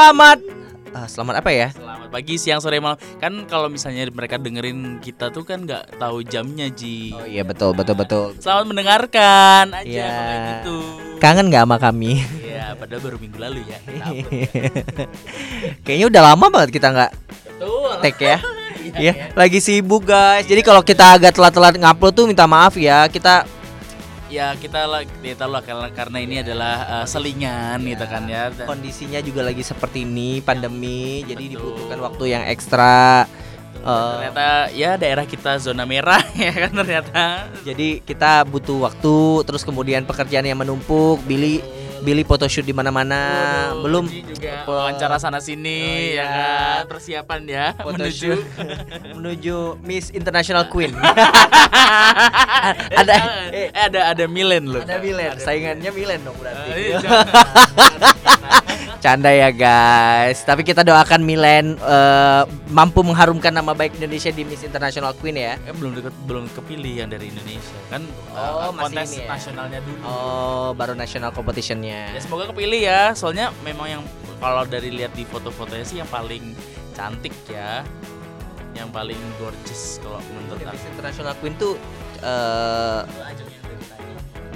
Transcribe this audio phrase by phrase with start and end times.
[0.00, 0.40] Selamat
[0.96, 1.68] uh, Selamat apa ya?
[1.76, 2.96] Selamat pagi, siang, sore, malam.
[3.20, 7.12] Kan kalau misalnya mereka dengerin kita tuh kan nggak tahu jamnya Ji.
[7.12, 8.32] Oh iya betul betul betul.
[8.40, 10.08] Selamat mendengarkan aja Iya.
[10.08, 10.76] kayak gitu.
[11.20, 12.24] Kangen nggak sama kami?
[12.40, 13.78] Iya, padahal baru minggu lalu ya.
[15.84, 17.12] Kayaknya udah lama banget kita nggak
[17.44, 17.92] Betul.
[18.00, 18.38] tag ya.
[18.96, 20.48] Iya, lagi sibuk guys.
[20.48, 23.04] Jadi kalau kita agak telat-telat ngupload tuh minta maaf ya.
[23.04, 23.44] Kita
[24.30, 28.54] Ya kita lah, ya tahu lah karena, karena ini adalah uh, selingan gitu kan ya.
[28.54, 31.26] Dan- kondisinya juga lagi seperti ini, pandemi.
[31.26, 31.74] Jadi Betul.
[31.74, 33.26] dibutuhkan waktu yang ekstra.
[33.80, 37.48] Eh, ternyata ya daerah kita zona merah ya kan ternyata.
[37.64, 39.16] jadi kita butuh waktu,
[39.48, 41.18] terus kemudian pekerjaan yang menumpuk.
[41.24, 41.64] Billy
[42.00, 43.20] Billy photoshoot di mana-mana.
[43.80, 46.48] Belum juga wawancara sana sini Oh, ya iya.
[46.80, 48.40] kan persiapan ya menuju photoshoot
[49.16, 50.96] menuju Miss International Queen.
[53.00, 53.14] ada
[53.52, 54.82] eh, ada ada Milen loh.
[54.82, 56.96] ada Milen, saingannya Milen dong berarti.
[59.00, 60.44] Canda ya guys.
[60.44, 65.56] Tapi kita doakan Milen eh, mampu mengharumkan nama baik Indonesia di Miss International Queen ya.
[65.64, 68.04] Eh, belum deket, belum kepilih yang dari Indonesia kan
[68.36, 69.28] Oh, uh, masih kontes ini ya?
[69.32, 70.00] nasionalnya dulu.
[70.04, 72.12] Oh, baru national competitionnya.
[72.12, 73.16] Ya semoga kepilih ya.
[73.16, 74.02] Soalnya memang yang
[74.36, 76.52] kalau dari lihat di foto-fotonya sih yang paling
[76.92, 77.80] cantik ya.
[78.76, 80.92] Yang paling gorgeous kalau menurut Miss aku.
[80.92, 81.72] International Queen tuh
[82.20, 83.00] eh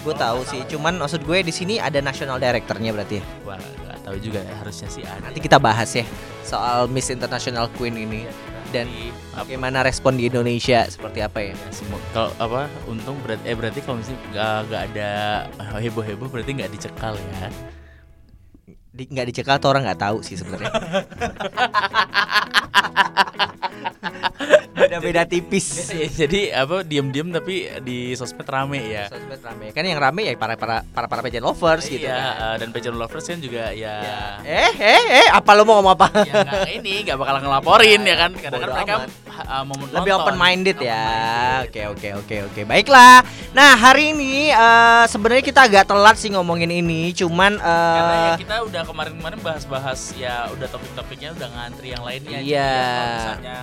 [0.04, 0.60] gue tahu sih.
[0.68, 3.18] Cuman maksud gue di sini ada national directornya berarti.
[3.18, 3.24] ya.
[3.48, 3.56] Wah,
[4.04, 5.24] nggak tahu juga ya harusnya sih ada.
[5.24, 6.04] Nanti kita bahas ya
[6.44, 8.28] soal Miss International Queen ini
[8.68, 11.56] dan Tapi, apa bagaimana respon di Indonesia seperti apa ya.
[11.56, 15.08] ya, semua kalau apa untung berarti eh berarti kalau misalnya nggak nggak ada
[15.80, 17.48] heboh-heboh berarti nggak dicekal ya.
[18.94, 20.68] Di, nggak dicekal tuh orang nggak tahu sih sebenarnya.
[24.96, 25.66] Beda-beda tipis.
[25.94, 29.06] Ya, jadi apa diem-diem tapi di sosmed rame ya.
[29.06, 29.70] Sosmed rame.
[29.70, 32.02] Kan yang rame ya para para para para pageant lovers gitu.
[32.02, 32.34] Iya, kan.
[32.44, 33.96] eh, dan pageant lovers kan juga ya
[34.42, 36.06] Eh eh eh apa lo mau ngomong apa?
[36.22, 38.94] ya nggak ini nggak bakal ngelaporin ya kan kadang kan mereka
[39.44, 41.06] uh, mau Lebih open minded Open ya.
[41.64, 42.60] Oke oke oke oke.
[42.64, 43.22] Baiklah.
[43.50, 48.56] Nah, hari ini eh, sebenarnya kita agak telat sih ngomongin ini, cuman karena ya kita
[48.62, 52.66] udah kemarin-kemarin bahas-bahas ya udah topik-topiknya udah ngantri yang lainnya Iya.
[52.66, 52.82] ya
[53.14, 53.58] misalnya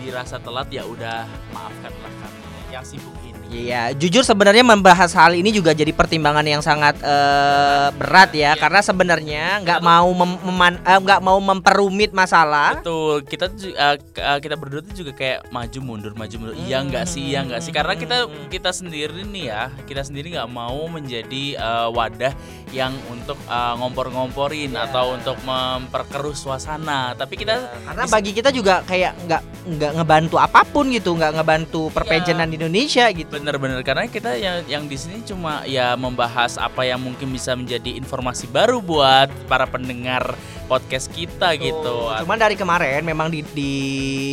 [0.00, 2.40] dirasa telat ya udah maafkanlah kami.
[2.72, 3.14] Yang sibuk
[3.46, 8.58] Iya, jujur sebenarnya membahas hal ini juga jadi pertimbangan yang sangat eh, berat ya, Iya.
[8.58, 12.82] karena sebenarnya nggak mau eh, nggak mau memperumit masalah.
[12.82, 16.56] Betul, kita uh, uh, kita berdua tuh juga kayak maju mundur maju mundur.
[16.58, 17.70] Iya enggak sih, iya enggak sih.
[17.70, 22.34] Karena kita kita sendiri nih ya, kita sendiri nggak mau menjadi uh, wadah
[22.74, 24.90] yang untuk uh, ngompor-ngomporin Iya.
[24.90, 27.14] atau untuk memperkeruh suasana.
[27.14, 27.54] Tapi kita
[27.86, 29.42] Karena bagi kita juga kayak nggak
[29.78, 33.35] nggak ngebantu apa pun gitu, nggak ngebantu perpejenan di Indonesia gitu.
[33.36, 38.00] Bener-bener karena kita yang yang di sini cuma ya membahas apa yang mungkin bisa menjadi
[38.00, 40.32] informasi baru buat para pendengar
[40.66, 42.10] podcast kita gitu.
[42.12, 43.72] Cuman dari kemarin memang di, di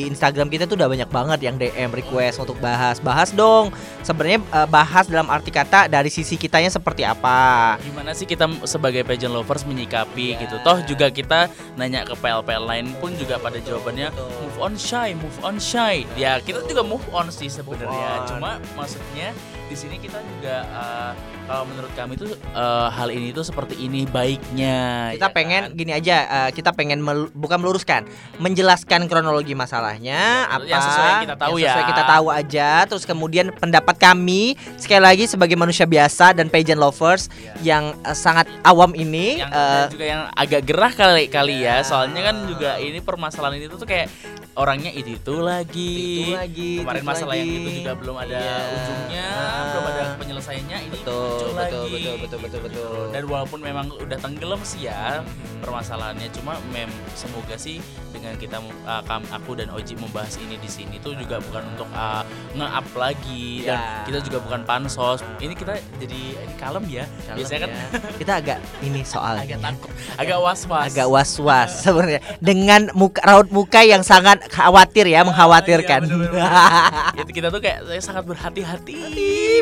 [0.06, 2.98] Instagram kita tuh udah banyak banget yang DM request untuk bahas.
[2.98, 3.70] Bahas dong.
[4.02, 7.78] Sebenarnya eh, bahas dalam arti kata dari sisi kitanya seperti apa.
[7.80, 10.40] gimana sih kita sebagai pageant lovers menyikapi Ya.
[10.40, 11.46] gitu toh juga kita
[11.76, 16.40] nanya ke PL-PL lain pun juga pada jawabannya move on shy move on shy ya
[16.40, 19.36] kita juga move on sih sebenarnya cuma maksudnya
[19.68, 21.12] di sini kita juga uh,
[21.44, 25.76] kalau menurut kami tuh uh, hal ini tuh seperti ini baiknya Kita ya pengen kan?
[25.76, 31.22] gini aja, eh, kita pengen mel- bukan meluruskan, menjelaskan kronologi masalahnya apa Yang sesuai yang
[31.22, 31.90] kita tahu yang sesuai ya.
[31.90, 32.70] kita tahu aja.
[32.86, 34.44] Terus kemudian pendapat kami
[34.76, 37.28] sekali lagi sebagai manusia biasa dan pageant lovers
[37.60, 39.38] yang eh, sangat awam ini.
[39.38, 41.78] yang eh, dan juga yang agak gerah kali kali Ya.
[41.80, 44.08] ya soalnya kan juga ini permasalahan itu tuh kayak
[44.54, 46.72] orangnya itu itu lagi itu lagi.
[46.80, 47.58] kemarin itu masalah yang lagi.
[47.58, 48.58] itu juga belum ada Iya.
[48.72, 49.66] ujungnya Ah.
[49.66, 53.04] belum ada penyelesaiannya ini Betul, muncul betul, lagi betul, betul, betul, betul.
[53.10, 55.26] dan walaupun memang udah tenggelam sih ya
[55.60, 57.82] permasalahannya cuma mem semoga sih
[58.24, 58.58] dengan kita
[58.88, 59.04] uh,
[59.36, 62.24] aku dan Oji membahas ini di sini tuh juga bukan untuk uh,
[62.56, 64.06] nge-up lagi dan Ya.
[64.06, 67.86] kita juga bukan pansos ini kita jadi ini kalem ya Kalem biasanya kan ya.
[68.22, 73.82] kita agak ini soalnya agak takut agak was-was agak was-was sebenarnya dengan muka raut muka
[73.82, 76.06] yang sangat khawatir ya mengkhawatirkan.
[76.06, 77.22] Iya, bener-bener.
[77.26, 79.00] itu kita tuh kayak saya sangat berhati-hati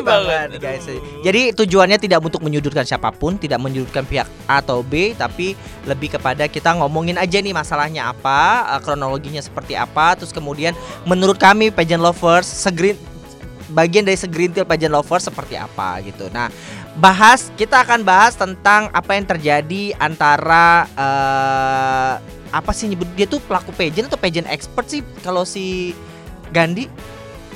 [0.04, 0.84] banget guys.
[0.84, 1.00] Aduh.
[1.24, 5.56] Jadi tujuannya tidak untuk menyudutkan siapa pun, tidak menyudutkan pihak A atau B, tapi
[5.88, 10.76] lebih kepada kita ngomongin aja nih masalahnya apa, eh, kronologinya seperti apa, terus kemudian
[11.08, 12.96] menurut kami pageant lovers segreen
[13.72, 16.28] bagian dari segerintil pageant lovers seperti apa gitu.
[16.28, 16.52] Nah,
[17.00, 22.14] bahas kita akan bahas tentang apa yang terjadi antara eh,
[22.52, 25.96] apa sih nyebut dia tuh pelaku pageant atau pageant expert sih kalau si
[26.52, 26.86] Gandhi?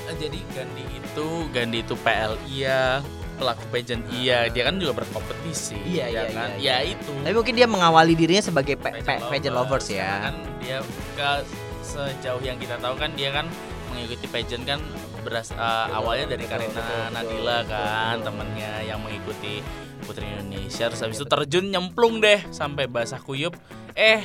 [0.08, 3.04] Eh, jadi Gandhi itu Gandhi itu PLI ya
[3.36, 6.48] pelaku pageant iya dia kan juga berkompetisi Iya, ya iya, kan?
[6.56, 7.12] iya, ya itu.
[7.20, 10.12] Tapi mungkin dia mengawali dirinya sebagai pe- pe- pageant lovers Karena ya.
[10.24, 10.78] kan dia
[11.14, 11.30] ke
[11.82, 13.46] sejauh yang kita tahu kan dia kan
[13.88, 14.80] mengikuti pageant kan
[15.22, 18.24] beras uh, awalnya dari betul, Karina betul, betul, Nadila betul, kan betul.
[18.24, 19.54] temennya yang mengikuti
[19.98, 20.84] Putri Indonesia.
[20.86, 23.58] Terus habis itu terjun nyemplung deh sampai basah kuyup.
[23.92, 24.22] Eh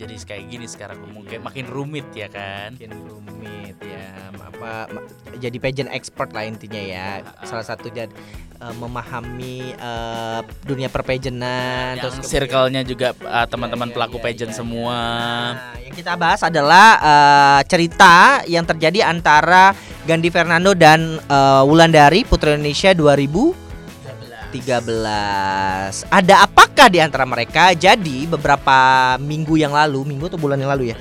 [0.00, 2.72] jadi kayak gini sekarang mungkin makin rumit ya kan?
[2.72, 4.32] Makin rumit ya.
[4.32, 4.88] Apa
[5.36, 7.20] jadi pageant expert lah intinya ya.
[7.44, 8.08] Salah satu jadi
[8.56, 14.52] eh, memahami eh, dunia perpageantan yang terus circle-nya juga uh, teman-teman Iya, pelaku iya, pageant
[14.54, 14.98] iya, semua.
[15.58, 18.14] Nah, yang kita bahas adalah eh, cerita
[18.46, 19.74] yang terjadi antara
[20.06, 22.94] Gandhi Fernando dan eh, Wulandari Putri Indonesia
[24.50, 26.10] 2013.
[26.10, 27.72] Ada apakah di antara mereka?
[27.72, 28.76] Jadi beberapa
[29.16, 30.96] minggu yang lalu, minggu atau bulan yang lalu ya?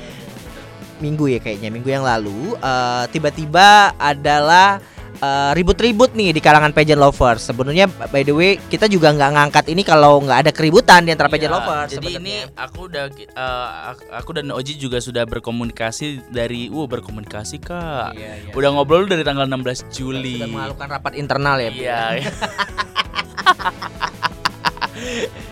[1.00, 4.84] Minggu ya kayaknya, minggu yang lalu eh, tiba-tiba adalah
[5.16, 7.48] eh, ribut-ribut nih di kalangan pageant lovers.
[7.48, 11.32] Sebenarnya by the way kita juga nggak ngangkat ini kalau nggak ada keributan di antara
[11.32, 11.90] pageant Iya, lovers.
[11.96, 12.68] Jadi ini sebenarnya.
[12.68, 13.68] aku udah uh,
[14.20, 18.20] aku- dan Oji juga sudah berkomunikasi dari uh berkomunikasi Kak.
[18.20, 18.52] Iya, iya.
[18.52, 20.36] Udah ngobrol dari tanggal 16 Juli.
[20.44, 21.80] Sudah melakukan rapat internal ya, Bu?
[21.80, 22.04] Iya.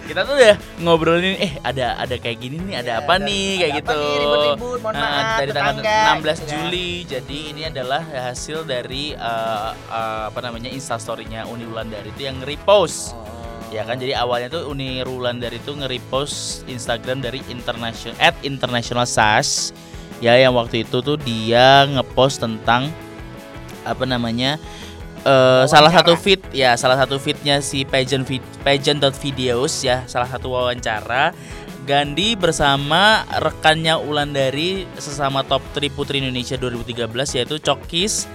[0.03, 3.43] Kita tuh udah ngobrolin eh ada ada kayak gini nih, ada Iya, apa ada- nih
[3.47, 3.99] ada kayak apa gitu.
[3.99, 6.51] nih, ribut-ribut, mohon Nah, maaf, dari tanggal tetangga, 16 gitu kan.
[6.53, 6.89] Juli.
[7.05, 13.13] Jadi ini adalah hasil dari uh, uh, apa namanya instastorynya Uni Wulandari itu yang repost.
[13.13, 13.23] Oh.
[13.67, 16.35] Ya kan jadi awalnya tuh Uni Wulandari itu nge-repost
[16.65, 19.75] Instagram dari international at international SAS
[20.17, 22.87] ya yang waktu itu tuh dia ngepost tentang
[23.83, 24.55] apa namanya
[25.27, 30.55] eh salah satu feed ya salah satu feednya si pageant vid, pageant.videos ya salah satu
[30.55, 31.35] wawancara.
[31.87, 37.07] Gandhi bersama rekannya Ulandari sesama top 3 Putri Indonesia 2013
[37.39, 38.27] yaitu Cokis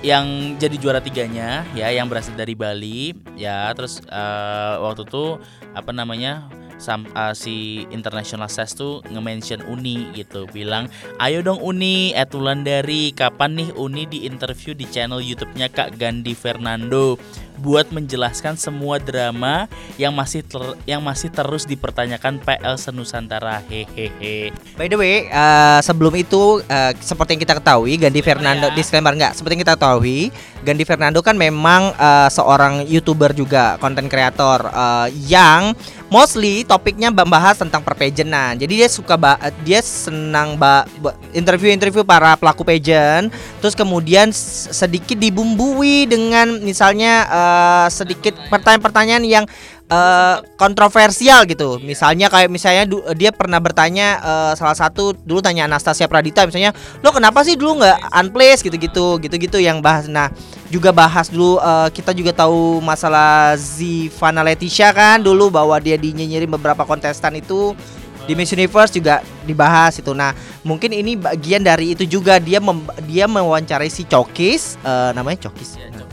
[0.00, 3.68] yang jadi juara tiganya ya yang berasal dari Bali ya.
[3.76, 5.36] Terus eh, waktu itu
[5.76, 6.48] apa namanya
[6.84, 13.16] sam, eh, si International SAS tuh nge-mention Uni gitu bilang ayo dong Uni at Wulandari
[13.16, 17.16] kapan nih Uni di interview di channel YouTube-nya Kak Gandhi Fernando
[17.64, 24.90] buat menjelaskan semua drama yang masih ter- yang masih terus dipertanyakan PL Senusantara hehehe By
[24.90, 28.74] the way, eh, sebelum itu eh, seperti yang kita ketahui, Gandhi Fernando ya.
[28.74, 29.38] disclaimer nggak?
[29.38, 30.18] Seperti yang kita ketahui,
[30.66, 35.72] Gandhi Fernando kan memang eh, seorang youtuber juga, konten kreator eh, yang
[36.14, 38.54] mostly topiknya membahas tentang perpageantan.
[38.54, 40.86] Jadi dia suka ba- dia senang ba-
[41.34, 44.30] interview-interview para pelaku pageant, terus kemudian
[44.70, 49.44] sedikit dibumbui dengan misalnya eh, sedikit pertanyaan-pertanyaan yang
[49.84, 51.76] eh, kontroversial gitu.
[51.78, 56.72] Misalnya kayak misalnya du- dia pernah bertanya eh, salah satu dulu tanya Anastasia Pradita misalnya,
[57.04, 60.32] "Lo kenapa sih dulu nggak unplace gitu-gitu, gitu-gitu yang bahas." Nah,
[60.72, 66.48] juga bahas dulu eh, kita juga tahu masalah Zivana Leticia kan dulu bahwa dia dinyinyirin
[66.48, 67.76] beberapa kontestan itu
[68.24, 70.16] di Miss Universe juga dibahas itu.
[70.16, 70.32] Nah,
[70.64, 75.76] mungkin ini bagian dari itu juga dia mem- dia mewawancarai si Cokis, eh, namanya Cokis.
[75.76, 76.03] ya Cokis.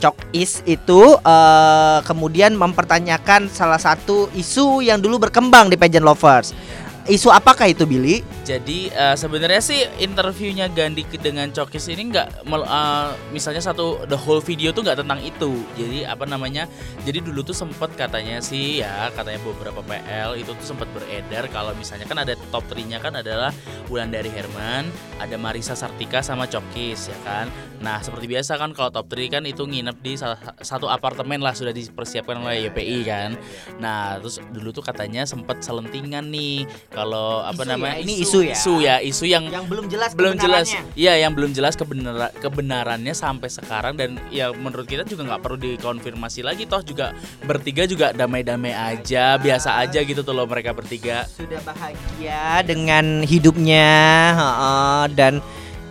[0.00, 6.56] Cok Is itu eh, kemudian mempertanyakan salah satu isu yang dulu berkembang di pageant lovers.
[7.04, 8.24] Isu apakah itu Billy?
[8.50, 14.42] Jadi eh, sebenarnya sih interviewnya Gandhi dengan Cokis ini nggak eh, misalnya satu the whole
[14.42, 15.62] video tuh nggak tentang itu.
[15.78, 16.66] Jadi apa namanya?
[17.06, 21.70] Jadi dulu tuh sempet katanya sih ya katanya beberapa PL itu tuh sempat beredar kalau
[21.78, 23.54] misalnya kan ada top 3-nya kan adalah
[23.86, 24.90] Wulandari Herman,
[25.22, 27.46] ada Marisa Sartika sama Cokis ya kan.
[27.78, 31.54] Nah seperti biasa kan kalau top 3 kan itu nginep di salah satu apartemen lah
[31.54, 33.30] sudah dipersiapkan oleh YPI kan.
[33.78, 38.39] Nah terus dulu tuh katanya sempat selentingan nih kalau apa Isu namanya ya, ini isu
[38.42, 38.54] ya?
[38.54, 40.66] isu ya isu yang Yang belum jelas belum jelas.
[40.94, 45.58] iya yang belum jelas kebenaran kebenarannya sampai sekarang dan ya menurut kita juga nggak perlu
[45.58, 51.24] dikonfirmasi lagi toh juga bertiga juga damai-damai aja biasa aja gitu tuh loh mereka bertiga.
[51.26, 53.88] Sudah bahagia dengan hidupnya,
[54.36, 55.34] heeh, dan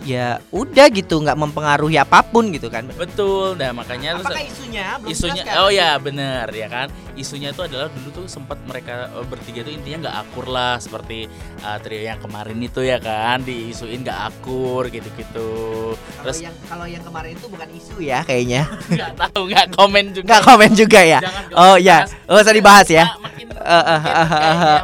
[0.00, 2.88] ya udah gitu nggak mempengaruhi apa pun gitu kan.
[2.90, 4.86] betul nah makanya terus- Apakah isunya?
[4.96, 5.54] Belum isunya kan?
[5.58, 9.70] oh ya bener ya kan isunya itu adalah dulu tuh sempat mereka eh, bertiga tuh
[9.70, 11.28] intinya nggak akur lah seperti
[11.58, 15.50] eh, trio yang kemarin itu ya kan diisuin nggak akur gitu-gitu
[15.92, 18.62] Kalau terus yang kalau yang kemarin itu bukan isu ya kayaknya.
[18.90, 21.20] nggak tahu nggak komen juga Nggak komen juga ya.
[21.20, 23.04] Jangan Oh ya, oh usah dibahas ya.
[23.06, 23.32] Nah,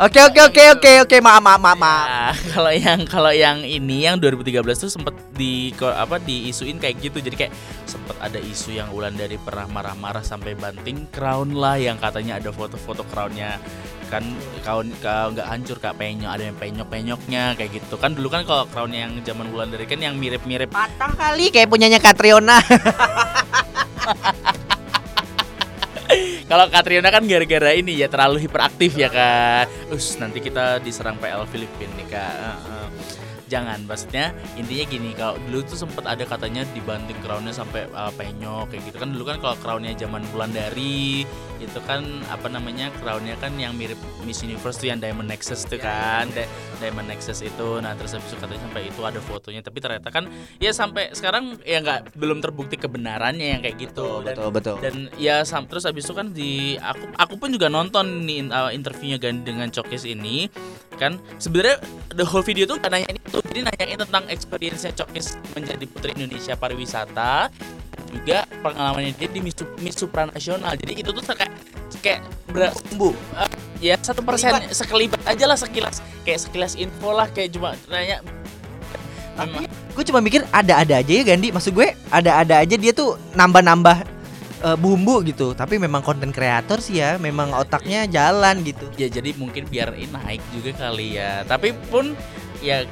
[0.07, 2.07] Oke oke oke oke oke maaf maaf maaf maaf.
[2.07, 7.23] Nah, kalau yang kalau yang ini yang 2013 tuh sempet di apa diisuin kayak gitu.
[7.23, 7.53] Jadi kayak
[7.87, 12.51] sempet ada isu yang Ulan dari pernah marah-marah sampai banting crown lah yang katanya ada
[12.51, 13.63] foto-foto crownnya
[14.07, 14.23] kan
[14.63, 18.47] crown ka- nggak hancur kak penyok ada yang penyok penyoknya kayak gitu kan dulu kan
[18.47, 22.63] kalau crown yang zaman Wulan dari kan yang mirip-mirip Patah kali kayak punyanya Katriona.
[26.47, 29.67] Kalau Katriana kan gara-gara ini ya terlalu hiperaktif ya kan.
[29.91, 32.35] Us nanti kita diserang PL Filipina nih kak.
[32.39, 32.76] Uh, uh.
[33.47, 35.11] Jangan, maksudnya intinya gini.
[35.15, 39.09] Kalau dulu tuh sempat ada katanya dibanting crownnya sampai uh, penyok kayak gitu kan.
[39.15, 41.23] Dulu kan kalau crownnya zaman bulan dari
[41.57, 43.97] itu kan apa namanya crownnya kan yang mirip
[44.29, 46.49] Miss Universe tuh yang Diamond Nexus tuh kan Di-
[46.81, 50.29] Diamond Nexus itu nah terus habis itu katanya sampai itu ada fotonya tapi ternyata kan
[50.61, 54.77] ya sampai sekarang ya nggak belum terbukti kebenarannya yang kayak gitu dan betul betul.
[54.85, 58.71] dan ya sam terus habis itu kan di aku aku pun juga nonton nih uh,
[58.73, 60.53] interviewnya dengan Chokis ini
[60.97, 61.21] kan?
[61.37, 61.81] Sebenarnya
[62.17, 66.57] the whole video tuh gak nanyain itu jadi nanyain tentang experience-nya Chokis menjadi putri Indonesia
[66.57, 67.53] pariwisata
[68.11, 70.73] juga pengalamannya dia di Miss, Miss Supranasional.
[70.81, 71.53] Jadi itu tuh kayak
[72.01, 73.13] kayak ber, Bu,
[73.83, 75.21] ya satu persen sekelibat.
[75.27, 78.23] aja lah sekilas kayak sekilas info lah kayak cuma nanya.
[79.37, 81.53] Tapi gue cuma mikir ada-ada aja ya Gandhi.
[81.53, 84.16] Maksud gue ada-ada aja dia tuh nambah-nambah
[84.63, 85.53] eh, bumbu gitu.
[85.53, 88.87] Tapi memang konten kreator sih ya, memang otaknya jalan gitu.
[88.97, 92.17] ya jadi mungkin biar naik juga kali ya tapi pun
[92.67, 92.83] ya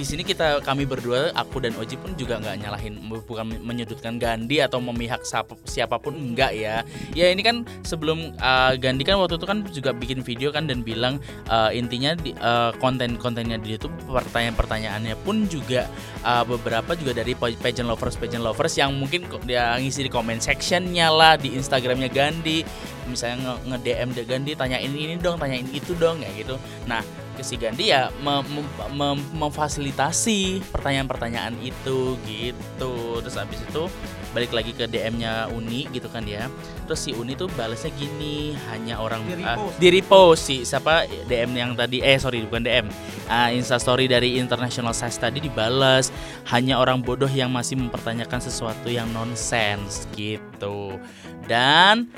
[0.00, 2.96] di sini kita kami berdua aku dan Oji pun juga nggak nyalahin
[3.28, 6.80] bukan menyudutkan Gandhi atau memihak siapa- siapa pun enggak ya.
[7.12, 10.80] Ya ini kan sebelum uh, Gandhi kan waktu itu kan juga bikin video kan dan
[10.80, 11.20] bilang
[11.52, 15.84] uh, intinya di uh, konten-kontennya dia itu pertanyaan-pertanyaannya pun juga
[16.24, 20.40] uh, beberapa juga dari pa- pageant lovers pageant lovers yang mungkin dia ngisi di comment
[20.40, 22.64] sectionnya lah di Instagramnya Gandhi.
[23.08, 26.56] Misalnya nge, DM dia Gandhi tanyain ini dong tanyain itu dong ya gitu.
[26.88, 32.94] Nah si Gandhi ya mem- mem- mem- memfasilitasi pertanyaan-pertanyaan itu gitu.
[33.20, 33.86] Terus habis itu
[34.28, 36.52] balik lagi ke DM-nya Uni gitu kan ya
[36.84, 39.48] terus si Uni tuh balasnya gini hanya orang Di-repost.
[39.48, 42.86] ah, di-repost si siapa DM yang tadi eh sorry bukan DM
[43.26, 46.12] ah, Instastory dari International Size tadi dibalas.
[46.48, 50.96] Hanya orang bodoh yang masih mempertanyakan sesuatu yang nonsens gitu.
[51.44, 52.08] Dan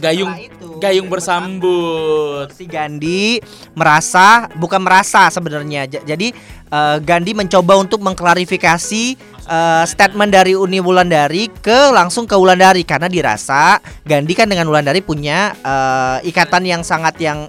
[0.00, 3.40] gayung itu, gayung bersambut si Gandhi
[3.76, 5.88] merasa bukan merasa sebenarnya.
[5.88, 6.32] Jadi
[6.70, 9.04] eh, Gandhi mencoba untuk mengklarifikasi
[9.46, 15.00] eh, statement dari Uni Wulandari ke langsung ke Wulandari karena dirasa Gandhi kan dengan Wulandari
[15.04, 17.48] punya eh, ikatan yang sangat yang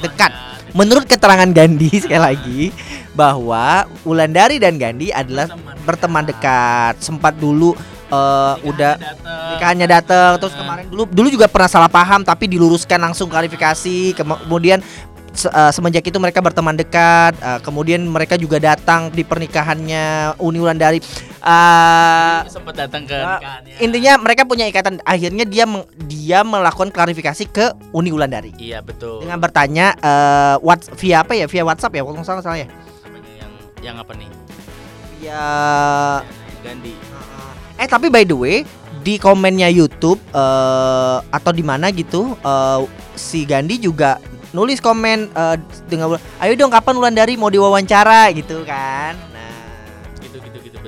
[0.00, 0.32] dekat.
[0.76, 2.62] Menurut keterangan Gandhi sekali lagi
[3.16, 5.50] bahwa Wulandari dan Gandhi adalah
[5.82, 7.00] berteman dekat.
[7.00, 7.74] Sempat dulu
[8.08, 8.92] eh, udah
[9.54, 14.16] nikahannya datang terus kemarin dulu dulu juga pernah salah paham tapi diluruskan langsung klarifikasi.
[14.16, 14.80] Kemudian
[15.30, 17.36] se- eh, semenjak itu mereka berteman dekat.
[17.38, 20.98] Eh, kemudian mereka juga datang di pernikahannya Uni Wulandari.
[21.38, 23.74] Eh, sempat datang ke nikahannya.
[23.78, 24.98] intinya mereka punya ikatan.
[25.06, 25.64] Akhirnya dia
[26.04, 28.50] dia melakukan klarifikasi ke Uni Wulandari.
[28.58, 29.22] Iya betul.
[29.22, 31.46] Dengan bertanya eh, what via apa ya?
[31.46, 32.66] Via WhatsApp ya kalau nggak salah salah ya?
[33.38, 34.28] Yang yang apa nih?
[35.18, 35.42] Via
[36.58, 36.94] Gandhi
[37.78, 38.56] Eh tapi by the way
[39.06, 42.80] di komennya YouTube eh atau di mana gitu eh
[43.14, 44.18] si Gandhi juga
[44.50, 45.56] nulis komen eh,
[45.86, 49.14] dengan ayo dong kapan Wulandari mau diwawancara gitu kan.
[49.30, 50.78] Nah, gitu gitu gitu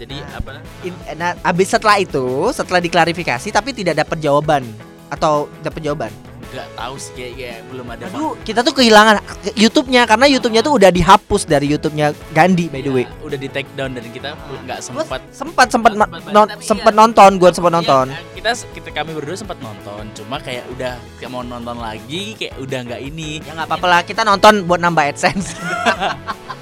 [0.00, 0.40] jadi Nah.
[0.40, 4.64] apa in- nah abis setelah itu setelah diklarifikasi tapi tidak dapat jawaban
[5.12, 6.12] atau dapat jawaban.
[6.50, 9.16] Nggak tahu sih kayak, kayak belum ada Aduh, kita tuh kehilangan
[9.54, 13.04] YouTube-nya karena YouTube-nya tuh udah dihapus dari YouTube-nya Gandhi by the way.
[13.04, 16.62] Ya, udah di take down dan kita nggak sempat sempat sempat ma- Sempat, non- tapi
[16.62, 17.00] sempat iya.
[17.00, 18.06] nonton, gua sempat Iya, nonton.
[18.34, 22.78] kita kita kami berdua sempat nonton cuma kayak udah kayak mau nonton lagi kayak udah
[22.82, 25.54] nggak ini Ya nggak apa-apa lah, kita nonton buat nambah AdSense.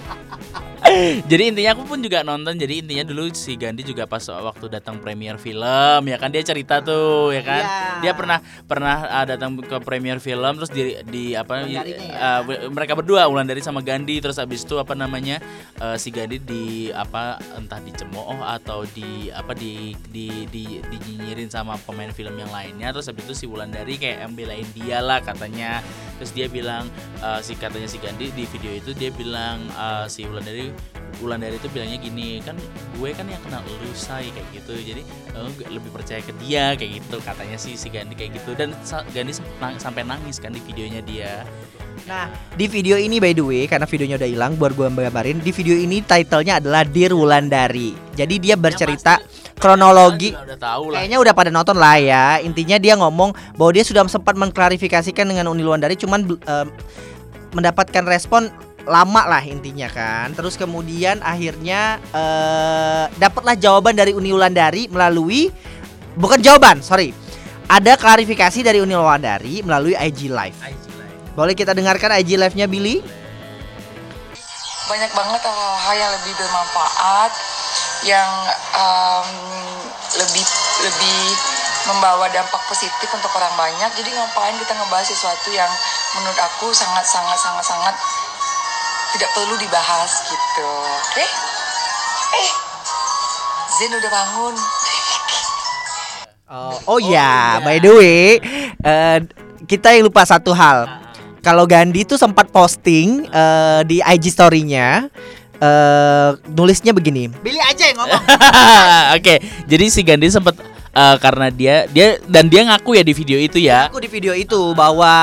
[1.31, 4.99] jadi intinya aku pun juga nonton jadi intinya dulu si Gandhi juga pas waktu datang
[4.99, 8.01] premier film ya kan dia cerita tuh ya kan Iya.
[8.01, 11.83] dia pernah pernah uh, datang ke premier film terus di di apa ya.
[12.15, 12.41] uh,
[12.71, 15.43] mereka berdua Wulandari sama Gandhi terus habis itu apa namanya
[15.83, 16.65] uh, si Gandhi di
[16.95, 22.95] apa entah dicemooh atau di apa di di di dinyinyirin sama pemain film yang lainnya
[22.95, 25.83] terus habis itu si Wulandari kayak yang belain dia lah katanya
[26.19, 26.87] terus dia bilang
[27.23, 30.71] uh, si katanya si Gandhi di video itu dia bilang uh, si Wulandari
[31.19, 32.55] Wulandari itu bilangnya gini kan
[32.99, 34.75] gue kan yang kenal lu say kayak gitu.
[34.79, 35.03] Jadi
[35.35, 37.17] gue lebih percaya ke dia kayak gitu.
[37.25, 38.55] Katanya sih si Gandhi kayak gitu.
[38.55, 38.77] Dan
[39.11, 41.43] Gandhi nang- sampai nangis kan di videonya dia.
[42.07, 45.51] Nah, di video ini by the way karena videonya udah hilang buat gua gambarin, di
[45.51, 47.93] video ini titlenya adalah Dear Wulandari.
[48.15, 49.19] Jadi dia bercerita
[49.59, 50.95] kronologi Kita juga udah tahu lah.
[51.03, 52.25] Kayaknya udah pada nonton lah ya.
[52.41, 56.67] Intinya dia ngomong bahwa dia sudah sempat mengklarifikasikan dengan Uni Wulandari cuman em,
[57.53, 58.49] mendapatkan respon
[58.89, 60.33] lama lah intinya kan.
[60.33, 65.53] Terus kemudian akhirnya eh dapatlah jawaban dari Uni Wulandari melalui
[66.17, 67.13] bukan jawaban, sorry.
[67.69, 70.57] Ada klarifikasi dari Uni Wulandari melalui IG Live.
[71.37, 73.05] Boleh kita dengarkan IG Live-nya Billy?
[74.89, 77.33] banyak banget hal-hal yang lebih bermanfaat
[78.09, 78.31] yang
[78.73, 79.29] em,
[80.17, 80.45] lebih
[80.81, 81.21] lebih
[81.93, 85.69] membawa dampak positif untuk orang banyak jadi ngapain kita ngebahas sesuatu yang
[86.17, 87.95] menurut aku sangat sangat sangat sangat
[89.17, 90.69] tidak perlu dibahas gitu
[91.01, 91.25] oke
[92.37, 92.51] eh
[93.79, 94.57] Zen udah bangun
[96.49, 98.41] Oh, oh ya, by the way,
[98.81, 99.19] eh,
[99.69, 100.89] kita yang lupa satu hal.
[101.45, 105.13] Kalau Gandhi tuh sempat posting eh, di IG story-nya
[105.61, 107.29] eh nulisnya begini.
[107.45, 108.23] Billy aja yang ngomong.
[109.21, 110.57] Oke, jadi si Gandhi sempat
[110.99, 113.87] eh, karena dia dia dan dia ngaku ya di video itu ya.
[113.87, 115.15] Aku di video itu bahwa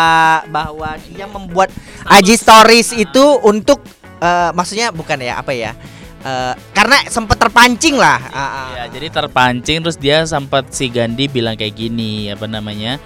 [0.48, 1.70] bahwa dia membuat
[2.08, 3.84] IG stories itu untuk
[4.24, 5.76] eh, maksudnya bukan ya apa ya?
[6.26, 8.18] Eh, karena sempat terpancing lah.
[8.34, 8.68] Ah, ah.
[8.74, 12.98] Ya, jadi terpancing terus dia sempat si Gandhi bilang kayak gini apa namanya?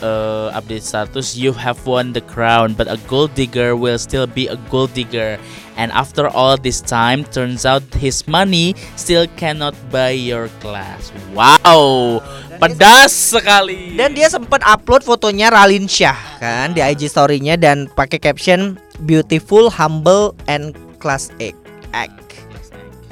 [0.00, 4.48] Eh, update status you have won the crown but a gold digger will still be
[4.48, 5.38] a gold digger
[5.78, 12.18] and after all this time turns out his money still cannot buy your class wow
[12.58, 18.18] pedas sekali Dan dia sempat upload fotonya Ralin Shah kan di IG story-nya dan pakai
[18.18, 21.58] caption beautiful, humble and class act.
[21.94, 22.42] act.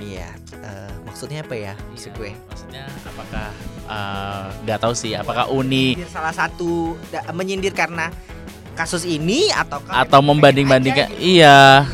[0.02, 0.28] Iya,
[0.62, 1.74] eh, maksudnya apa ya?
[1.94, 2.32] Maksud gue.
[2.50, 3.48] maksudnya apakah
[3.86, 8.10] eh, nggak tahu sih apakah Uni Menyindir salah satu da- menyindir karena
[8.76, 11.86] kasus ini atau atau membanding-bandingkan iya.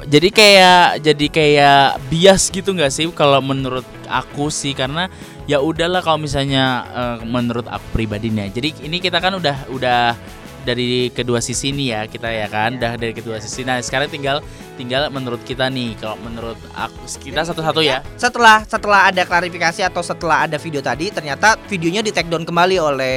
[0.00, 4.72] Jadi kayak jadi kayak bias gitu nggak sih kalau menurut aku sih?
[4.72, 5.06] Karena
[5.50, 10.14] ya udahlah kalau misalnya eh, menurut aku pribadi nih jadi ini kita kan udah udah
[10.62, 14.38] dari kedua sisi nih ya kita ya kan udah dari kedua sisi nah sekarang tinggal
[14.78, 20.00] tinggal menurut kita nih kalau menurut aku kita satu-satu ya Setelah setelah ada klarifikasi atau
[20.00, 23.16] setelah ada video tadi ternyata videonya di take down kembali oleh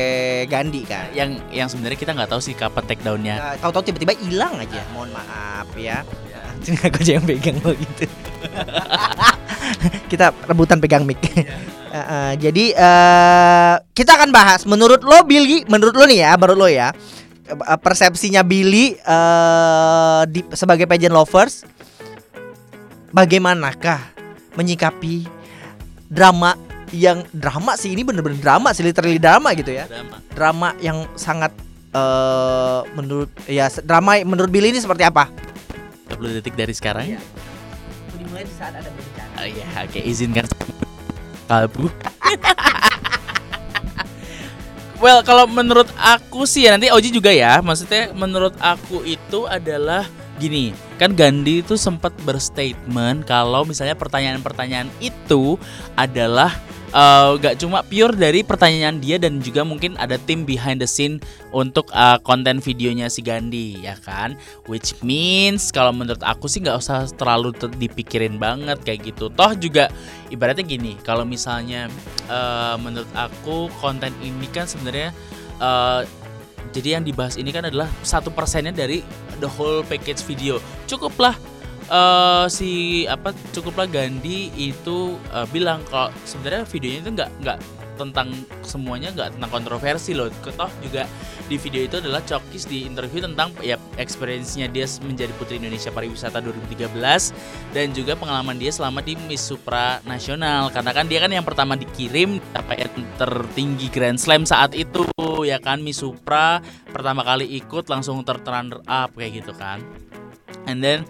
[0.52, 1.08] Gandhi kan.
[1.16, 4.82] yang yang sebenarnya kita nggak tahu sih kapan take downnya Nah, tahu-tahu tiba-tiba hilang aja.
[4.96, 6.02] Mohon maaf ya.
[6.64, 8.08] Cuma aku aja yang pegang lo gitu.
[10.12, 11.20] kita rebutan pegang mic.
[11.94, 16.58] Eh, eh, jadi eh kita akan bahas menurut lo Billy, menurut lo nih ya, menurut
[16.58, 16.90] lo ya.
[17.48, 21.64] Eh, Persepsinya Billy eh di sebagai pageant lovers
[23.12, 24.00] bagaimanakah
[24.54, 25.26] menyikapi
[26.08, 26.54] drama
[26.94, 30.16] yang drama sih ini bener-bener drama sih literally drama gitu ya Drama.
[30.34, 31.50] drama yang sangat
[31.94, 35.30] eh menurut ya drama menurut Billy ini seperti apa?
[36.10, 37.22] 30 detik dari sekarang Iya.
[38.14, 39.34] Dimulai di saat ada berbicara.
[39.42, 40.46] Oh iya, oke izinkan
[41.50, 41.90] kalbu.
[45.04, 47.60] well, kalau menurut aku sih ya nanti Oji juga ya.
[47.60, 50.08] Maksudnya menurut aku itu adalah
[50.40, 55.60] gini, kan Gandhi itu sempat berstatement kalau misalnya pertanyaan-pertanyaan itu
[56.00, 56.56] adalah
[56.94, 61.18] eh, gak cuma pure dari pertanyaan dia dan juga mungkin ada tim behind the scene
[61.50, 64.38] untuk eh, konten videonya si Gandhi ya kan?
[64.70, 69.34] Which means kalau menurut aku sih nggak usah terlalu ter- dipikirin banget kayak gitu.
[69.34, 69.90] Toh juga
[70.30, 71.90] ibaratnya gini kalau misalnya
[72.30, 75.10] eh, menurut aku konten ini kan sebenarnya
[75.58, 76.02] eh,
[76.74, 79.06] jadi yang dibahas ini kan adalah satu persennya dari
[79.38, 80.58] the whole package video.
[80.90, 81.38] Cukuplah
[81.90, 87.58] eh si apa cukuplah Gandhi itu eh, bilang kalau sebenarnya videonya itu nggak nggak
[87.96, 88.34] tentang
[88.66, 90.30] semuanya nggak tentang kontroversi loh.
[90.44, 91.06] Toh juga
[91.46, 96.42] di video itu adalah Cokis di interview tentang ya experience-nya dia menjadi Putri Indonesia Pariwisata
[96.42, 96.90] 2013
[97.76, 100.74] dan juga pengalaman dia selama di Miss Supra Nasional.
[100.74, 105.06] Karena kan dia kan yang pertama dikirim capaian tertinggi Grand Slam saat itu
[105.46, 106.64] ya kan Miss Supra.
[106.90, 108.40] Pertama kali ikut langsung ter
[108.88, 109.84] up kayak gitu kan.
[110.64, 111.04] And then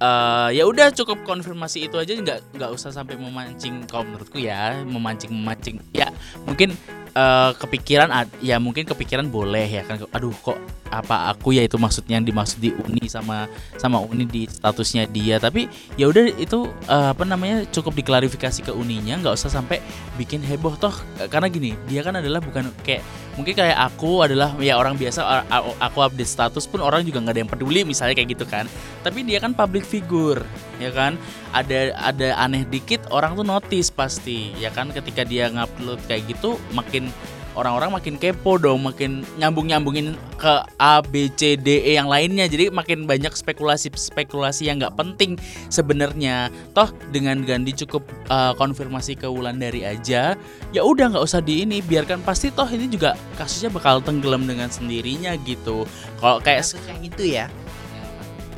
[0.00, 2.12] eh, ya udah cukup konfirmasi itu aja.
[2.12, 4.82] Nggak nggak usah sampai memancing kalau menurutku ya.
[4.84, 6.12] Memancing memancing ya
[6.44, 6.76] mungkin
[7.16, 8.12] eh, kepikiran
[8.44, 10.00] ya mungkin kepikiran boleh ya kan.
[10.12, 10.58] Aduh kok
[10.90, 15.36] apa aku ya itu maksudnya yang dimaksud di uni sama sama uni di statusnya dia.
[15.38, 15.66] Tapi
[15.98, 19.82] ya udah itu eh, apa namanya cukup diklarifikasi ke uninya nggak usah sampai
[20.20, 20.74] bikin heboh.
[20.78, 23.02] Toh eh, karena gini dia kan adalah bukan kayak
[23.36, 25.44] mungkin kayak aku adalah ya orang biasa
[25.76, 28.64] aku update status pun orang juga nggak ada yang peduli misalnya kayak gitu kan.
[29.04, 30.42] Tapi dia kan public figure
[30.80, 31.20] ya kan?
[31.52, 34.88] Ada ada aneh dikit orang tuh notice pasti ya kan?
[34.90, 37.12] Ketika dia ngupload kayak gitu makin
[37.56, 42.44] orang-orang makin kepo dong makin nyambung nyambungin ke A B C D E yang lainnya.
[42.44, 45.40] Jadi makin banyak spekulasi spekulasi yang nggak penting
[45.72, 46.52] sebenarnya.
[46.76, 50.36] Toh dengan Gandhi cukup uh, konfirmasi ke Wulandari aja
[50.76, 51.80] ya udah nggak usah di ini.
[51.80, 55.88] Biarkan pasti toh ini juga kasusnya bakal tenggelam dengan sendirinya gitu.
[56.20, 57.46] Kalau kayak Kasus yang itu ya.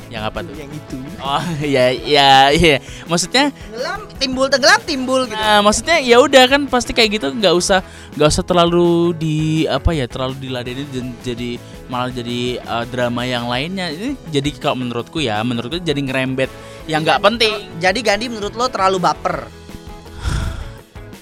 [0.09, 0.57] Yang apa tuh?
[0.57, 0.97] Yang itu.
[1.21, 2.77] oh ya ya iya.
[3.05, 3.53] Maksudnya?
[3.53, 5.37] Tenggelam timbul tenggelam timbul gitu.
[5.37, 7.85] Nah, maksudnya ya udah kan pasti kayak gitu nggak usah
[8.17, 9.37] nggak usah terlalu di
[9.69, 11.61] apa ya terlalu diladeni dan jadi
[11.93, 13.93] malah jadi uh, drama yang lainnya.
[13.93, 16.49] Ini jadi kalau menurutku ya menurutku jadi ngerembet.
[16.89, 17.55] Yang nggak penting.
[17.79, 19.37] Jadi Gandhi menurut lo terlalu baper.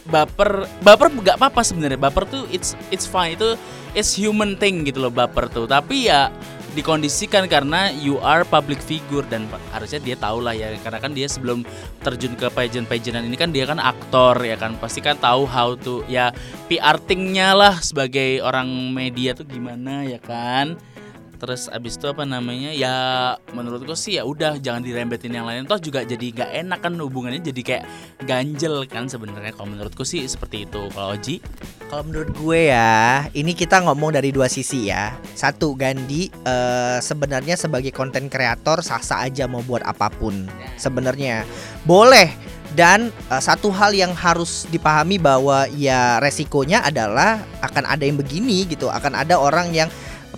[0.07, 1.99] baper baper nggak apa-apa sebenarnya.
[1.99, 3.35] Baper tuh it's it's fine.
[3.35, 3.59] Itu
[3.91, 5.67] it's human thing gitu loh baper tuh.
[5.67, 6.31] Tapi ya
[6.77, 11.25] dikondisikan karena you are public figure dan harusnya dia tahu lah ya karena kan dia
[11.25, 11.65] sebelum
[12.05, 15.73] terjun ke pageant pageantan ini kan dia kan aktor ya kan pasti kan tahu how
[15.73, 16.37] to ya
[16.69, 20.77] PR thingnya lah sebagai orang media tuh gimana ya kan
[21.37, 22.95] terus abis itu apa namanya ya
[23.53, 25.69] menurutku sih ya udah jangan dirembetin yang lain.
[25.69, 27.85] Toh juga jadi gak enak kan hubungannya jadi kayak
[28.25, 29.53] ganjel kan sebenarnya.
[29.55, 30.89] Kalau menurutku sih seperti itu.
[30.91, 31.39] Kalau Oji?
[31.87, 35.15] Kalau menurut gue ya, ini kita ngomong dari dua sisi ya.
[35.39, 40.51] Satu, Gandhi eh, sebenarnya sebagai konten kreator sah-sah aja mau buat apa pun.
[40.75, 41.47] Sebenarnya.
[41.87, 42.35] Boleh.
[42.75, 48.67] Dan eh, satu hal yang harus dipahami bahwa ya resikonya adalah akan ada yang begini
[48.67, 49.89] gitu, akan ada orang yang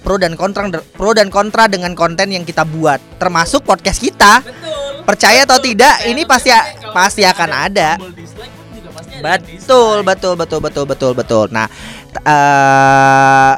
[0.00, 4.40] pro dan kontra pro dan kontra dengan konten yang kita buat, termasuk podcast kita.
[4.42, 6.52] betul Percaya atau tidak, ini pasti
[6.92, 7.96] pasti akan ada.
[9.18, 11.46] Betul, betul, betul, betul, betul, betul.
[11.48, 11.64] Nah,
[12.22, 13.54] eh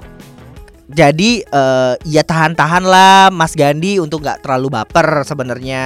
[0.90, 5.82] jadi eh ya tahan-tahan lah Mas Gandhi untuk nggak terlalu baper sebenarnya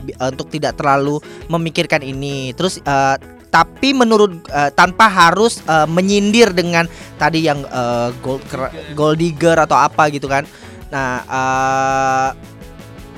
[0.00, 2.56] eh, untuk tidak terlalu memikirkan ini.
[2.56, 3.16] Terus eh,
[3.52, 6.88] tapi menurut eh, tanpa harus eh, menyindir dengan
[7.20, 8.40] tadi yang eh, gold
[8.96, 10.48] gold digger atau apa gitu kan.
[10.88, 12.30] Nah, eh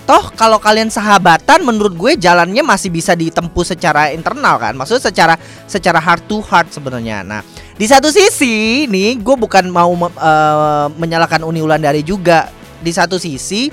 [0.05, 4.77] toh kalau kalian sahabatan menurut gue jalannya masih bisa ditempuh secara internal kan.
[4.77, 7.25] Maksudnya secara secara heart to heart sebenarnya.
[7.25, 7.41] Nah
[7.75, 12.53] di satu sisi nih gue bukan mau eh, menyalahkan Uni Wulandari juga.
[12.85, 13.73] Di satu sisi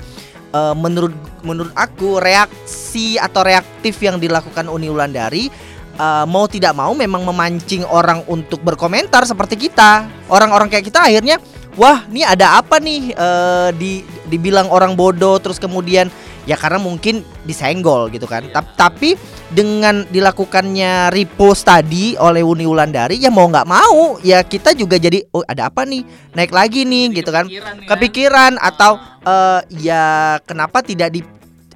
[0.56, 1.12] eh, menurut
[1.44, 5.52] menurut aku reaksi atau reaktif yang dilakukan Uni Wulandari
[5.96, 10.08] eh, mau tidak mau memang memancing orang untuk berkomentar seperti kita.
[10.28, 11.36] Orang-orang kayak kita akhirnya
[11.76, 13.12] wah ini ada apa nih?
[13.12, 13.92] Eh, di
[14.28, 16.08] dibilang orang bodoh terus kemudian
[16.42, 18.48] ya karena mungkin disenggol gitu kan.
[18.50, 19.14] Tap- tapi
[19.52, 25.22] dengan dilakukannya repost tadi oleh Uni Wulandari ya mau nggak mau ya kita juga jadi
[25.30, 26.02] oh ada apa nih?
[26.32, 27.46] Naik lagi nih gitu kan.
[27.86, 31.20] kepikiran atau eh, ya kenapa tidak di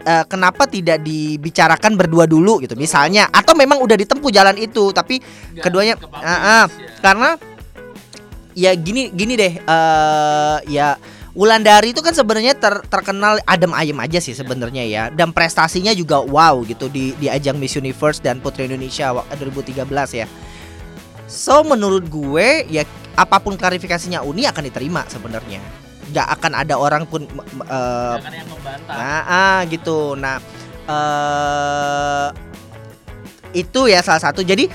[0.06, 5.18] eh, kenapa tidak dibicarakan berdua dulu gitu misalnya atau memang udah ditempuh jalan itu tapi
[5.58, 6.64] keduanya ah, ah,
[7.02, 7.34] karena
[8.56, 10.96] ya gini gini deh eh ya
[11.36, 16.24] Wulandari itu kan sebenarnya ter- terkenal adem ayem aja sih sebenarnya ya dan prestasinya juga
[16.24, 19.84] wow gitu di di ajang Miss Universe dan Putri Indonesia wa- 2013
[20.16, 20.24] ya.
[21.28, 22.88] So menurut gue ya
[23.20, 25.60] apa pun klarifikasinya Uni akan diterima sebenarnya.
[26.12, 29.98] Gak akan ada orang pun eh, Jangan yang membantah Nah, ah, gitu.
[30.14, 30.36] Nah,
[30.86, 32.26] eh
[33.54, 34.44] itu ya salah satu.
[34.44, 34.68] Jadi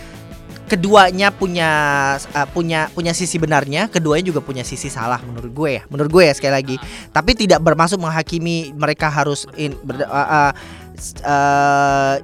[0.67, 1.71] keduanya punya
[2.17, 5.83] eh, punya punya sisi benarnya, keduanya juga punya sisi salah menurut gue ya.
[5.87, 6.75] Menurut gue ya sekali lagi.
[7.11, 10.51] Tapi tidak bermaksud menghakimi mereka harus in ber- eh,
[10.95, 12.15] s- eh,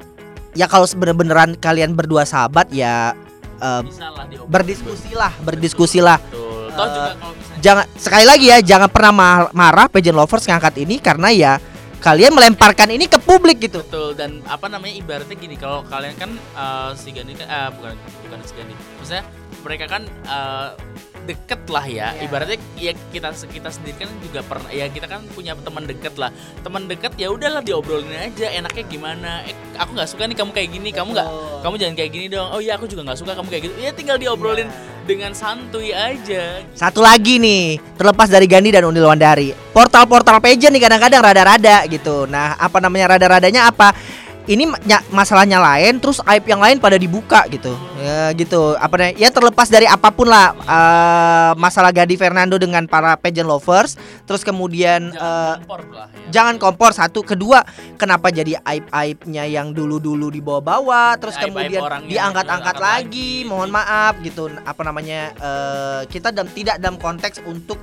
[0.58, 3.14] ya kalau bener-beneran kalian berdua sahabat ya
[4.28, 4.50] diobrolin.
[4.50, 6.20] berdiskusilah, berdiskusilah.
[6.24, 6.57] Betul.
[6.78, 10.46] Toh Eh, juga kalau misalnya Jangan sekali lagi ya, jangan pernah ma- marah pageant lovers
[10.46, 11.54] ngangkat ini karena ya
[11.98, 13.82] kalian melemparkan ini ke publik gitu.
[13.82, 17.94] Betul dan apa namanya ibaratnya gini kalau kalian kan eh, si Gandhi kan eh, bukan
[17.98, 18.76] bukan si Gandhi.
[19.02, 19.24] Maksudnya
[19.66, 20.68] mereka kan eh,
[21.28, 22.16] deket lah ya.
[22.16, 22.24] Iya.
[22.24, 26.32] Ibaratnya ya kita kita sendiri kan juga pernah ya kita kan punya teman deket lah.
[26.64, 29.44] Teman deket ya udahlah diobrolin aja enaknya gimana.
[29.44, 31.30] Eh aku nggak suka nih kamu kayak gini, kamu nggak
[31.62, 32.48] kamu jangan kayak gini dong.
[32.56, 33.76] Oh iya aku juga nggak suka kamu kayak gitu.
[33.84, 34.72] Ya tinggal diobrolin
[35.08, 36.62] dengan santuy aja.
[36.76, 42.28] Satu lagi nih, terlepas dari Gandhi dan Unil Wandari, portal-portal pageant nih kadang-kadang rada-rada gitu.
[42.28, 43.96] Nah, apa namanya rada-radanya apa?
[44.48, 48.80] Ini ma- nya- masalahnya lain, terus aib yang lain pada dibuka gitu, ya gitu.
[48.80, 49.16] Apa namanya?
[49.20, 54.48] Ya terlepas dari apa pun lah eh, masalah Gandhi Fernando dengan para pageant lovers, terus
[54.48, 56.20] kemudian Jangan kompor lah ya.
[56.32, 57.64] jangan kompor satu kedua
[57.96, 63.50] kenapa jadi aib aibnya yang dulu dulu dibawa-bawa terus Aib-aib kemudian diangkat-angkat diangkat lagi lagi.
[63.50, 67.80] mohon maaf gitu apa namanya eh, kita dalam tidak dalam konteks untuk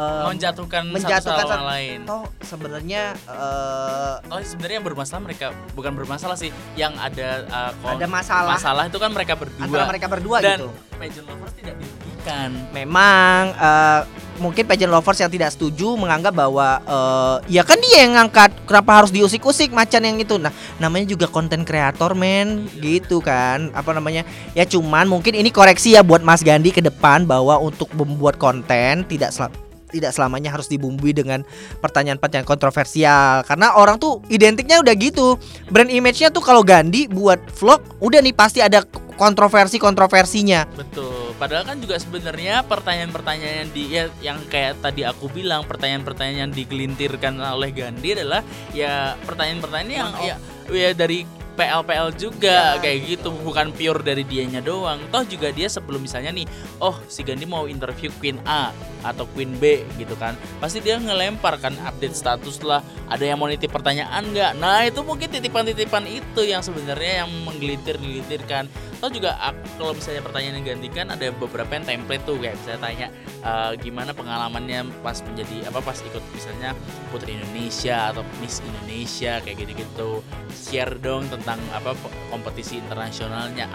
[0.00, 1.52] eh, menjatuhkan, menjatuhkan satu.
[1.52, 1.98] sama lain.
[2.08, 8.06] toh sebenarnya eh, Oh sebenarnya yang bermasalah mereka bukan bermasalah sih yang ada uh, ada
[8.06, 8.56] masalah.
[8.56, 9.66] masalah itu kan mereka berdua.
[9.66, 10.70] Antara mereka berdua dan gitu.
[10.96, 12.48] pageant lovers tidak dirugikan.
[12.70, 14.00] Memang eh,
[14.38, 19.02] mungkin pageant lovers yang tidak setuju menganggap bahwa eh, ya kan dia yang ngangkat kenapa
[19.02, 20.38] harus diusik-usik macan yang itu.
[20.38, 22.70] Nah namanya juga konten kreator men.
[22.78, 24.22] Gitu kan apa namanya.
[24.54, 29.02] Ya cuman mungkin ini koreksi ya buat Mas Gandhi ke depan bahwa untuk membuat konten
[29.10, 29.50] tidak sel-
[29.90, 31.42] tidak selamanya harus dibumbui dengan
[31.82, 33.42] pertanyaan-pertanyaan kontroversial.
[33.44, 35.36] Karena orang tuh identiknya udah gitu.
[35.68, 38.86] Brand image-nya tuh kalau Gandhi buat vlog udah nih pasti ada
[39.20, 41.36] kontroversi kontroversinya betul.
[41.36, 46.52] Padahal kan juga sebenarnya pertanyaan-pertanyaan yang di ya, yang kayak tadi aku bilang pertanyaan-pertanyaan yang
[46.56, 48.40] digelintirkan oleh Gandhi adalah
[48.72, 50.36] ya pertanyaan-pertanyaan yang ya
[50.72, 53.30] ya dari PL-PL juga Ya, kayak gitu.
[53.32, 55.00] Bukan pure dari dianya doang.
[55.08, 56.46] Toh juga dia sebelum misalnya nih
[56.82, 60.36] oh si Gandhi mau interview Queen A atau Queen B gitu kan.
[60.60, 62.84] Pasti dia ngelempar kan update status lah.
[63.08, 64.52] Ada yang mau nitip pertanyaan nggak?
[64.60, 68.68] Nah itu mungkin titipan-titipan itu yang sebenarnya yang menggelitir-gelitirkan
[69.00, 69.32] toh juga
[69.80, 72.36] kalau misalnya pertanyaan yang gantikan ada beberapa yang template tuh.
[72.36, 73.06] Kayak misalnya tanya
[73.40, 76.76] eh, gimana pengalamannya pas menjadi apa pas ikut misalnya
[77.08, 79.40] Putri Indonesia atau Miss Indonesia?
[79.40, 80.20] Kayak gitu-gitu.
[80.52, 83.66] Share dong tentang apa pe- kompetisi internasionalnya.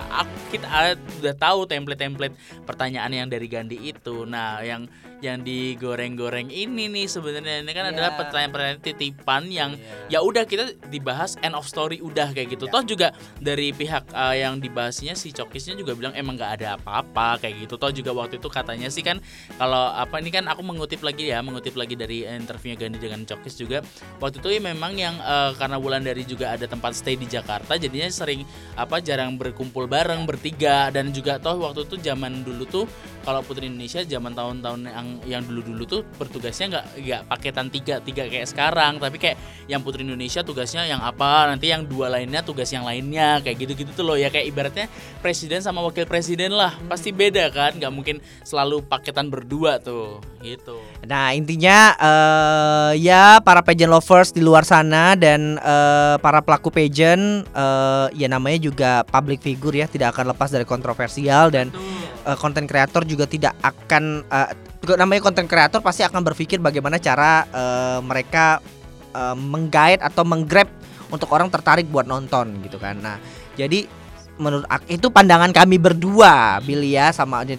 [0.52, 4.26] Kita ah, udah tahu template-template pertanyaan yang dari Gandhi itu.
[4.28, 4.86] Nah yang
[5.24, 7.64] yang digoreng-goreng ini nih sebenarnya.
[7.64, 7.92] Ini kan Iya.
[7.96, 9.72] adalah pertanyaan-pertanyaan titipan yang
[10.12, 12.68] ya udah kita dibahas end of story udah kayak gitu.
[12.68, 17.40] Toh juga dari pihak uh, yang dibahasnya si Cokisnya juga bilang emang nggak ada apa-apa
[17.42, 17.80] kayak gitu.
[17.80, 19.20] Toh juga waktu itu katanya sih kan
[19.56, 23.56] kalau apa ini kan aku mengutip lagi ya mengutip lagi dari interviewnya Gandhi dengan Cokis
[23.60, 23.82] juga.
[24.20, 27.80] Waktu itu ya memang yang uh, karena bulan dari juga ada tempat stay di Jakarta
[27.80, 28.44] jadinya sering
[28.76, 30.92] apa jarang berkumpul bareng bertiga.
[30.92, 32.86] Dan juga toh waktu itu zaman dulu tuh
[33.26, 38.28] kalau Putri Indonesia zaman tahun-tahun yang yang dulu-dulu tuh bertugasnya nggak nggak paketan tiga tiga
[38.28, 39.00] kayak sekarang.
[39.00, 39.38] Tapi kayak
[39.72, 43.92] yang Putri Indonesia tugasnya yang apa nanti yang dua lainnya tugas yang lainnya kayak gitu-gitu
[43.92, 44.18] tuh loh.
[44.18, 44.86] Ya kayak ibaratnya
[45.20, 46.76] presiden sama wakil presiden lah.
[46.90, 50.80] Pasti beda kan nggak mungkin selalu paketan berdua tuh gitu.
[51.06, 57.46] Nah intinya eh ya para pageant lovers di luar sana dan eh, para pelaku pageant
[57.50, 61.70] eh, ya namanya juga public figure ya tidak akan lepas dari kontroversial dan
[62.42, 68.00] konten kreator juga tidak akan juga namanya konten kreator pasti akan berpikir bagaimana cara eh,
[68.06, 68.62] mereka
[69.18, 70.70] eh, menggait atau menggrab
[71.10, 73.02] untuk orang tertarik buat nonton gitu kan.
[73.02, 73.18] Nah
[73.58, 73.90] jadi
[74.36, 77.58] menurut aku itu pandangan kami berdua Billy ya sama eh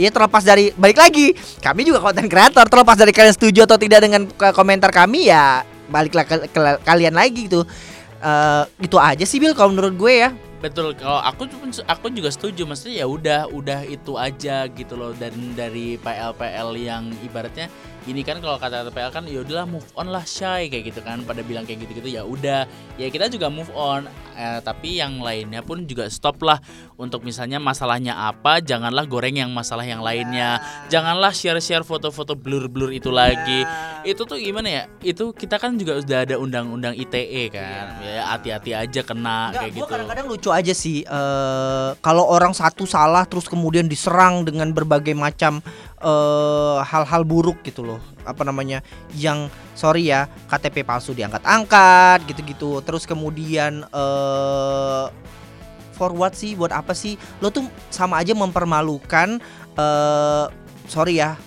[0.00, 2.66] ya terlepas dari balik lagi kami juga konten kreator.
[2.66, 5.62] Terlepas dari kalian setuju atau tidak dengan komentar kami ya
[5.92, 7.68] baliklah ke, ke- kalian lagi gitu
[8.22, 10.30] Eh itu aja sih Bill kalau menurut gue ya.
[10.62, 15.10] Betul, kalau aku pun aku juga setuju, maksudnya ya udah udah itu aja gitu loh.
[15.10, 17.66] Dan dari PL-PL yang ibaratnya
[18.06, 21.22] ini kan kalau kata PL kan ya udahlah move on lah shy kayak gitu kan
[21.22, 22.66] pada bilang kayak gitu-gitu ya udah.
[22.98, 24.10] Ya kita juga move on.
[24.32, 26.56] Eh, tapi yang lainnya pun juga stop lah
[26.96, 30.58] untuk misalnya masalahnya apa janganlah goreng yang masalah yang lainnya.
[30.88, 33.62] Janganlah share-share foto-foto blur-blur itu lagi.
[34.02, 34.82] Itu tuh gimana ya?
[35.04, 38.02] Itu kita kan juga udah ada undang-undang ITE kan.
[38.02, 39.86] Ya hati-hati aja kena Enggak, kayak gitu.
[39.86, 45.60] kadang-kadang lucu aja sih eh kalau orang satu salah terus kemudian diserang dengan berbagai macam
[46.02, 48.02] eh hal-hal buruk gitu loh.
[48.26, 48.82] Apa namanya?
[49.14, 52.82] Yang sorry ya KTP palsu diangkat-angkat gitu-gitu.
[52.82, 55.06] Terus kemudian eh
[55.94, 56.58] for what sih?
[56.58, 57.14] Buat apa sih?
[57.38, 59.38] Lo tuh sama aja mempermalukan
[59.78, 60.44] eh
[60.90, 61.38] sorry ya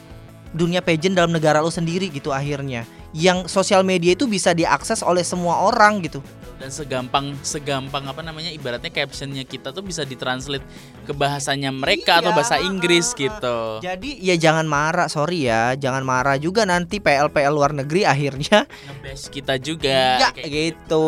[0.56, 2.88] dunia pageant dalam negara lo sendiri gitu akhirnya.
[3.16, 6.20] Yang sosial media itu bisa diakses oleh semua orang gitu
[6.56, 10.64] dan segampang segampang apa namanya ibaratnya captionnya kita tuh bisa ditranslate
[11.04, 13.84] ke bahasanya mereka atau Iya, bahasa Inggris gitu.
[13.84, 19.28] Jadi ya jangan marah, sorry ya, jangan marah juga nanti PL-PL luar negeri akhirnya ngebash
[19.28, 21.08] kita juga ya kayak gitu.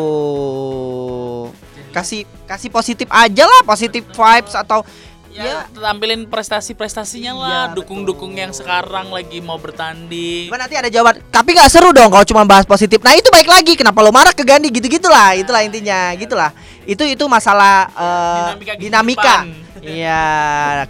[1.96, 4.84] Kasih kasih positif aja lah, positif vibes atau
[5.40, 11.22] ya, tampilin prestasi-prestasinya lah Iya, dukung-dukung yang sekarang lagi mau bertanding Cuma nanti ada jawaban.
[11.28, 12.98] Tapi nggak seru dong kalau cuma bahas positif.
[13.00, 13.72] Nah itu baik lagi.
[13.74, 15.34] Kenapa lo marah ke Gandhi gitu-gitulah.
[15.34, 16.12] Itulah intinya.
[16.14, 16.50] Gitulah.
[16.82, 19.44] Itu itu masalah eh, Dinamika.
[19.78, 20.22] Iya.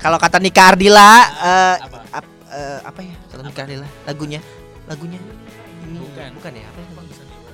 [0.00, 1.12] Kalau kata Nika Ardila,
[1.44, 1.98] eh, Apa?
[2.08, 3.14] ap- eh, apa ya?
[3.28, 4.40] Kata Nika Ardila, lagunya,
[4.88, 5.20] lagunya
[5.92, 6.28] Bukan.
[6.40, 6.64] bukan ya?
[6.64, 6.80] Apa?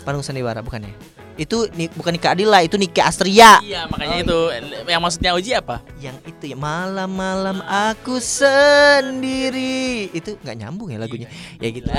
[0.07, 0.95] Panggung Sandiwara bukan ya?
[1.35, 3.59] Itu ni, bukan Nika Ardila, itu Nika Astria.
[3.65, 4.39] iya makanya Oh, itu
[4.87, 10.09] yang maksudnya Uji apa Yang itu ya malam-malam aku sendiri.
[10.15, 11.27] Itu nggak nyambung ya lagunya.
[11.59, 11.91] Ya gitu.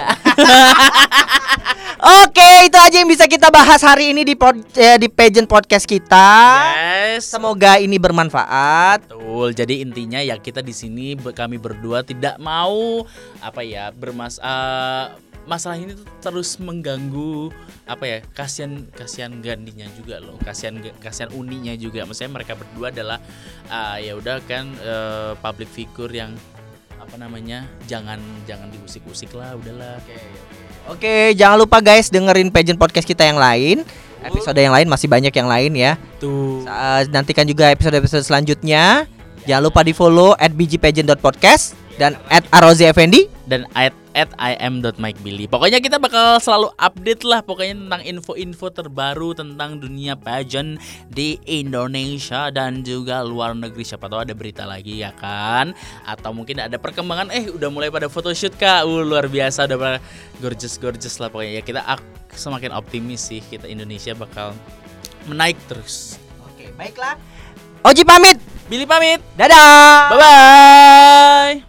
[2.05, 5.89] Oke, itu aja yang bisa kita bahas hari ini di pod, eh, di pageant podcast
[5.89, 6.29] kita.
[6.75, 9.09] yes Semoga ini bermanfaat.
[9.09, 9.55] Betul.
[9.55, 13.03] Jadi intinya ya kita di sini kami berdua tidak mau
[13.41, 15.05] apa ya bermas eh,
[15.45, 17.53] masalah ini tuh terus mengganggu
[17.85, 23.21] apa ya kasihan kasihan gandinya juga loh kasihan kasihan uninya juga maksudnya mereka berdua adalah
[23.69, 26.33] ah, ya udah kan eh, public figure yang
[26.97, 28.17] apa namanya jangan
[28.49, 30.01] jangan diusik-usik lah udahlah
[30.85, 33.81] Oke, jangan lupa guys dengerin pageant podcast kita yang lain.
[34.21, 35.97] Episode yang lain masih banyak yang lain ya.
[36.21, 39.09] tuh Uh, nantikan juga episode-episode selanjutnya.
[39.49, 42.45] Jangan lupa di follow at bgpageant.podcast dan at
[42.85, 43.25] Effendi.
[43.49, 45.51] dan at, at im.mikebilly.
[45.51, 50.79] Pokoknya kita bakal selalu update lah pokoknya tentang info-info terbaru tentang dunia pageant
[51.11, 53.83] di Indonesia dan juga luar negeri.
[53.83, 55.75] Siapa tahu ada berita lagi ya kan?
[56.07, 58.87] Atau mungkin ada perkembangan eh udah mulai pada photoshoot Kak.
[58.87, 59.99] Uh, luar biasa udah pada
[60.39, 61.59] gorgeous gorgeous lah pokoknya.
[61.59, 64.55] Ya kita ak- semakin optimis sih kita Indonesia bakal
[65.27, 66.15] menaik terus.
[66.47, 67.19] Oke, baiklah.
[67.83, 68.39] Oji pamit.
[68.65, 69.21] Billy pamit.
[69.37, 70.09] Dadah.
[70.09, 71.65] Bye bye.